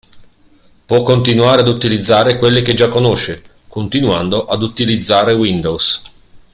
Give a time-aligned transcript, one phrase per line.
[0.87, 6.01] Può continuare ad utilizzare quelle che già conosce continuando ad utilizzare Windows.